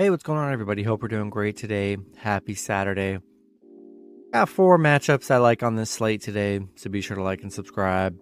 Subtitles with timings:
[0.00, 0.82] Hey, what's going on, everybody?
[0.82, 1.98] Hope we're doing great today.
[2.16, 3.18] Happy Saturday.
[4.32, 7.52] Got four matchups I like on this slate today, so be sure to like and
[7.52, 8.18] subscribe.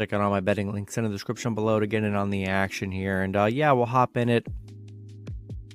[0.00, 2.46] Check out all my betting links in the description below to get in on the
[2.46, 3.22] action here.
[3.22, 4.44] And uh, yeah, we'll hop in it.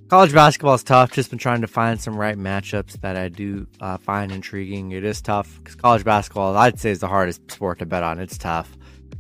[0.10, 1.14] College basketball is tough.
[1.14, 4.92] Just been trying to find some right matchups that I do uh, find intriguing.
[4.92, 8.20] It is tough because college basketball, I'd say, is the hardest sport to bet on.
[8.20, 8.78] It's tough,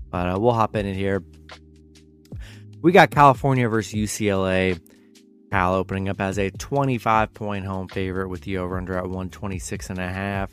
[0.10, 1.24] but uh, we'll hop in it here.
[2.82, 4.82] We got California versus UCLA.
[5.56, 9.90] Cal opening up as a 25 point home favorite with the over under at 126
[9.90, 10.52] and a half.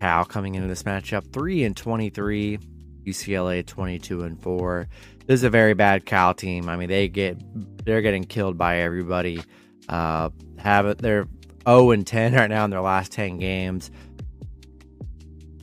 [0.00, 2.60] Cal coming into this matchup 3 and 23,
[3.04, 4.88] UCLA 22 and 4.
[5.26, 6.68] This is a very bad Cal team.
[6.68, 7.36] I mean, they get
[7.84, 9.42] they're getting killed by everybody.
[9.88, 11.26] Uh have it they're
[11.66, 13.90] 0 and 10 right now in their last 10 games.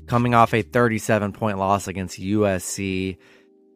[0.05, 3.15] Coming off a 37 point loss against USC.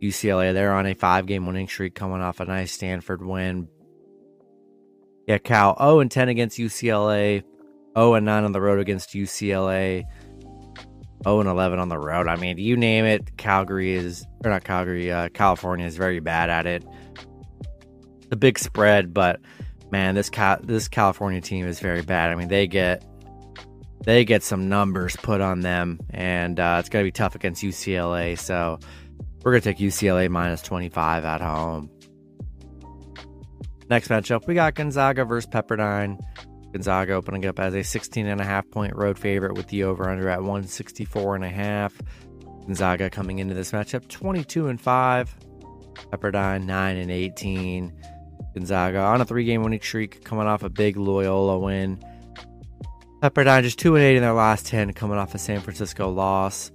[0.02, 3.70] UCLA, they're on a five game winning streak coming off a nice Stanford win.
[5.27, 7.43] Yeah, Cal 0 and 10 against UCLA,
[7.97, 10.03] 0 and 9 on the road against UCLA,
[11.23, 12.27] 0 and 11 on the road.
[12.27, 16.49] I mean, you name it, Calgary is or not Calgary, uh, California is very bad
[16.49, 16.85] at it.
[18.29, 19.39] The big spread, but
[19.91, 22.31] man, this Cal- this California team is very bad.
[22.31, 23.05] I mean, they get
[24.03, 28.38] they get some numbers put on them, and uh, it's gonna be tough against UCLA.
[28.38, 28.79] So
[29.44, 31.89] we're gonna take UCLA minus 25 at home.
[33.89, 36.20] Next matchup, we got Gonzaga versus Pepperdine.
[36.72, 40.09] Gonzaga opening up as a 16 and a half point road favorite with the over
[40.09, 41.94] under at 164 and a half.
[42.66, 45.36] Gonzaga coming into this matchup 22 and 5.
[46.12, 47.94] Pepperdine 9 and 18.
[48.56, 52.03] Gonzaga on a three game winning streak coming off a big Loyola win.
[53.22, 56.72] Pepperdine just 2 and 8 in their last 10 coming off a San Francisco loss.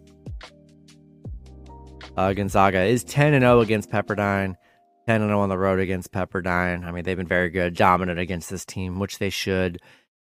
[2.16, 4.54] Uh, Gonzaga is 10 and 0 against Pepperdine.
[5.08, 6.84] 10 0 on the road against Pepperdine.
[6.84, 9.80] I mean, they've been very good, dominant against this team, which they should,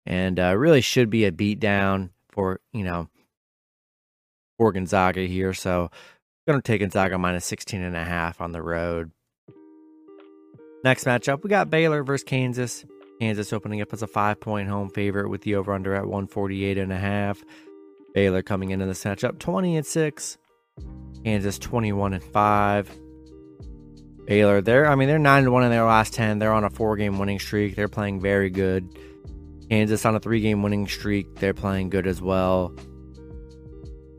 [0.04, 3.08] and uh, really should be a beatdown for, you know,
[4.58, 5.54] for Gonzaga here.
[5.54, 5.92] So,
[6.48, 9.12] going to take Gonzaga minus 16 and a half on the road.
[10.82, 12.84] Next matchup, we got Baylor versus Kansas.
[13.20, 16.78] Kansas opening up as a five point home favorite with the over under at 148
[16.78, 17.44] and a half.
[18.12, 20.38] Baylor coming into this matchup 20 and 6.
[21.22, 23.03] Kansas 21 and 5.
[24.26, 26.38] Baylor, they're I mean they're nine to one in their last ten.
[26.38, 27.76] They're on a four game winning streak.
[27.76, 28.88] They're playing very good.
[29.68, 31.36] Kansas on a three game winning streak.
[31.36, 32.74] They're playing good as well.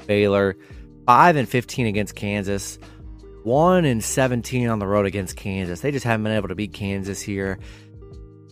[0.06, 0.56] Baylor,
[1.06, 2.78] five and fifteen against Kansas.
[3.44, 5.82] One and seventeen on the road against Kansas.
[5.82, 7.60] They just haven't been able to beat Kansas here.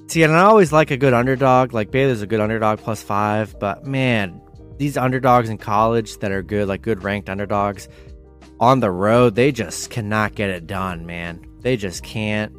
[0.07, 1.73] See, and I always like a good underdog.
[1.73, 4.41] Like Baylor's a good underdog plus five, but man,
[4.77, 7.87] these underdogs in college that are good, like good ranked underdogs,
[8.59, 11.45] on the road, they just cannot get it done, man.
[11.61, 12.55] They just can't.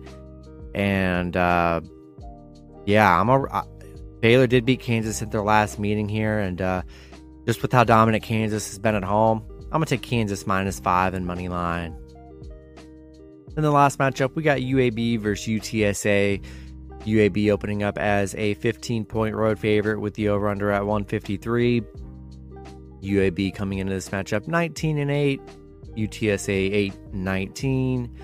[0.75, 1.81] And uh,
[2.87, 3.65] yeah, I'm a uh,
[4.21, 6.82] Baylor did beat Kansas at their last meeting here, and uh,
[7.47, 11.15] just with how dominant Kansas has been at home, I'm gonna take Kansas minus five
[11.15, 11.97] in money line.
[13.56, 16.43] In the last matchup, we got UAB versus UTSA.
[17.05, 21.82] UAB opening up as a 15 point road favorite with the over under at 153.
[23.03, 25.41] UAB coming into this matchup 19 and 8.
[25.97, 28.21] UTSA 8 19.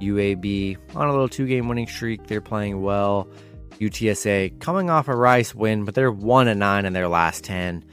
[0.00, 2.26] UAB on a little two game winning streak.
[2.26, 3.28] They're playing well.
[3.78, 7.84] UTSA coming off a Rice win, but they're 1 and 9 in their last 10.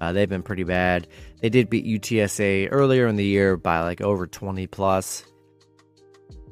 [0.00, 1.06] Uh, they've been pretty bad.
[1.40, 5.24] They did beat UTSA earlier in the year by like over 20 plus.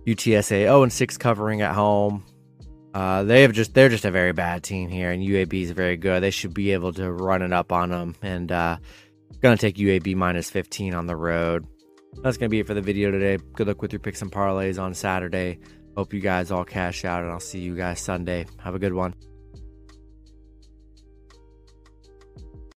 [0.07, 2.25] UTSA 0 and 6 covering at home.
[2.93, 5.97] Uh, they have just they're just a very bad team here, and UAB is very
[5.97, 6.23] good.
[6.23, 8.77] They should be able to run it up on them, and uh,
[9.43, 11.67] gonna take UAB minus 15 on the road.
[12.23, 13.43] That's going to be it for the video today.
[13.53, 15.59] Good luck with your picks and parlays on Saturday.
[15.97, 18.47] Hope you guys all cash out, and I'll see you guys Sunday.
[18.59, 19.15] Have a good one.